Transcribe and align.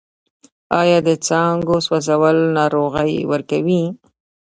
آیا 0.81 0.99
د 1.07 1.09
څانګو 1.25 1.75
سوځول 1.85 2.37
ناروغۍ 2.57 3.13
ورکوي؟ 3.31 3.83